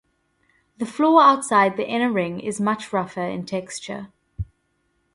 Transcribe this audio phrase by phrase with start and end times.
[0.77, 4.07] The floor outside the inner ring is much rougher in texture.